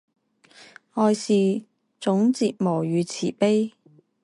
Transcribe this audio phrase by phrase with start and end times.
[0.95, 1.61] 愛是
[1.99, 3.73] 種折磨與慈悲